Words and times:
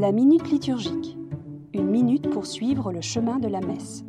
La 0.00 0.12
minute 0.12 0.48
liturgique. 0.48 1.18
Une 1.74 1.90
minute 1.90 2.30
pour 2.30 2.46
suivre 2.46 2.90
le 2.90 3.02
chemin 3.02 3.38
de 3.38 3.48
la 3.48 3.60
messe. 3.60 4.02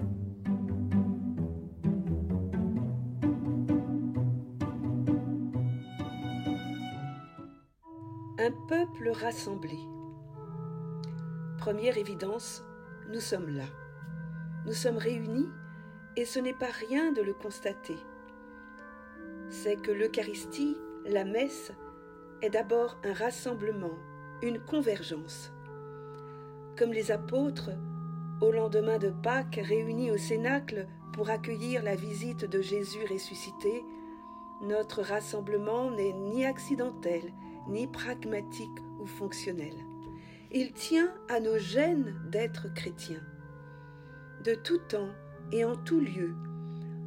Un 8.39 8.51
peuple 8.69 9.09
rassemblé. 9.09 9.77
Première 11.57 11.97
évidence, 11.97 12.63
nous 13.11 13.19
sommes 13.19 13.49
là. 13.49 13.65
Nous 14.65 14.71
sommes 14.71 14.95
réunis 14.95 15.49
et 16.15 16.23
ce 16.23 16.39
n'est 16.39 16.53
pas 16.53 16.71
rien 16.71 17.11
de 17.11 17.21
le 17.21 17.33
constater. 17.33 17.97
C'est 19.49 19.75
que 19.75 19.91
l'Eucharistie, 19.91 20.77
la 21.05 21.25
messe, 21.25 21.73
est 22.41 22.49
d'abord 22.49 22.97
un 23.03 23.11
rassemblement, 23.11 23.99
une 24.41 24.61
convergence. 24.61 25.51
Comme 26.77 26.93
les 26.93 27.11
apôtres, 27.11 27.71
au 28.41 28.51
lendemain 28.51 28.97
de 28.97 29.09
Pâques, 29.09 29.59
réunis 29.61 30.11
au 30.11 30.17
Cénacle 30.17 30.87
pour 31.13 31.29
accueillir 31.29 31.83
la 31.83 31.95
visite 31.95 32.45
de 32.45 32.61
Jésus 32.61 33.05
ressuscité, 33.09 33.85
notre 34.61 35.01
rassemblement 35.01 35.91
n'est 35.91 36.13
ni 36.13 36.45
accidentel, 36.45 37.33
ni 37.67 37.87
pragmatique 37.87 38.79
ou 38.99 39.05
fonctionnel. 39.05 39.73
Il 40.51 40.73
tient 40.73 41.11
à 41.29 41.39
nos 41.39 41.57
gènes 41.57 42.15
d'être 42.29 42.73
chrétiens. 42.73 43.23
De 44.43 44.53
tout 44.53 44.79
temps 44.79 45.09
et 45.51 45.65
en 45.65 45.75
tout 45.75 45.99
lieu, 45.99 46.33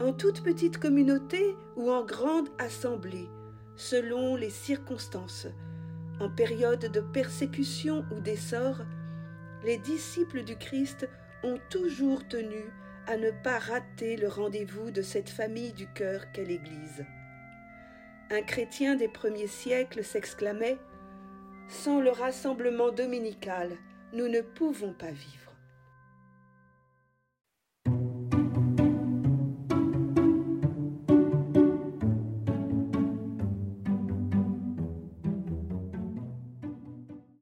en 0.01 0.13
toute 0.13 0.43
petite 0.43 0.79
communauté 0.79 1.57
ou 1.77 1.91
en 1.91 2.05
grande 2.05 2.49
assemblée, 2.59 3.29
selon 3.77 4.37
les 4.37 4.51
circonstances, 4.51 5.47
en 6.21 6.29
période 6.29 6.91
de 6.91 7.01
persécution 7.01 8.05
ou 8.15 8.21
d'essor, 8.21 8.83
les 9.65 9.79
disciples 9.79 10.43
du 10.43 10.57
Christ 10.57 11.09
ont 11.43 11.59
toujours 11.71 12.27
tenu 12.29 12.71
à 13.07 13.17
ne 13.17 13.31
pas 13.31 13.59
rater 13.59 14.17
le 14.17 14.29
rendez-vous 14.29 14.91
de 14.91 15.03
cette 15.03 15.31
famille 15.31 15.73
du 15.73 15.87
cœur 15.87 16.31
qu'est 16.33 16.45
l'Église. 16.45 17.05
Un 18.31 18.43
chrétien 18.43 18.95
des 18.95 19.09
premiers 19.09 19.47
siècles 19.47 20.05
s'exclamait 20.05 20.79
Sans 21.69 22.01
le 22.01 22.11
rassemblement 22.11 22.91
dominical, 22.91 23.77
nous 24.13 24.29
ne 24.29 24.41
pouvons 24.41 24.93
pas 24.93 25.11
vivre. 25.11 25.54